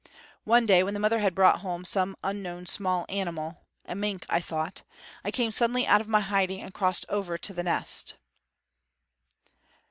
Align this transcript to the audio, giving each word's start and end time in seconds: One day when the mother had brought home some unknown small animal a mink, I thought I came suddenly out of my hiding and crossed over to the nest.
One 0.45 0.65
day 0.65 0.81
when 0.81 0.95
the 0.95 0.99
mother 0.99 1.19
had 1.19 1.35
brought 1.35 1.59
home 1.59 1.85
some 1.85 2.15
unknown 2.23 2.65
small 2.65 3.05
animal 3.07 3.67
a 3.85 3.93
mink, 3.93 4.25
I 4.29 4.39
thought 4.39 4.81
I 5.23 5.29
came 5.29 5.51
suddenly 5.51 5.85
out 5.85 6.01
of 6.01 6.07
my 6.07 6.21
hiding 6.21 6.59
and 6.59 6.73
crossed 6.73 7.05
over 7.07 7.37
to 7.37 7.53
the 7.53 7.61
nest. 7.61 8.15